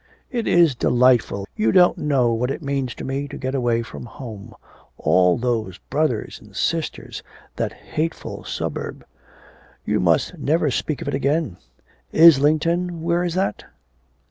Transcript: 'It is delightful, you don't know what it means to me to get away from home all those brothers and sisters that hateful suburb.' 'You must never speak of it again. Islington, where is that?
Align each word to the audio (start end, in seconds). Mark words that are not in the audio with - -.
'It 0.31 0.47
is 0.47 0.73
delightful, 0.73 1.47
you 1.55 1.71
don't 1.71 1.95
know 1.95 2.33
what 2.33 2.49
it 2.49 2.63
means 2.63 2.95
to 2.95 3.03
me 3.03 3.27
to 3.27 3.37
get 3.37 3.53
away 3.53 3.83
from 3.83 4.07
home 4.07 4.51
all 4.97 5.37
those 5.37 5.77
brothers 5.77 6.41
and 6.41 6.55
sisters 6.55 7.21
that 7.57 7.71
hateful 7.71 8.43
suburb.' 8.43 9.05
'You 9.85 9.99
must 9.99 10.39
never 10.39 10.71
speak 10.71 11.03
of 11.03 11.07
it 11.07 11.13
again. 11.13 11.57
Islington, 12.11 13.03
where 13.03 13.23
is 13.23 13.35
that? 13.35 13.65